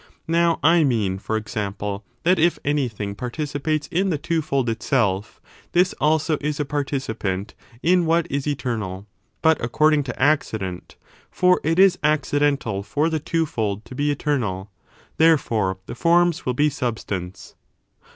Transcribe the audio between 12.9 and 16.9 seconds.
^ the twofold to be eternal. Therefore, the forms. wiU. be